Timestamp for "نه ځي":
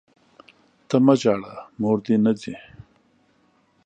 2.25-2.55